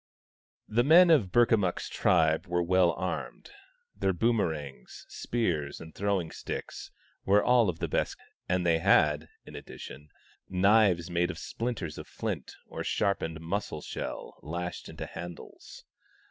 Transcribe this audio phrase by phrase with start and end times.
[0.67, 3.51] The men of Burkamukk's tribe were well armed.
[3.95, 6.89] Their boomerangs, spears and throwing sticks
[7.23, 8.17] were all of the best,
[8.49, 10.09] and they had, in addition,
[10.49, 14.41] knives made of splinters of flint or sharpened mussel shell, 12 THE STONE AXE OF
[14.41, 15.85] BURKAMUKK lashed into handles.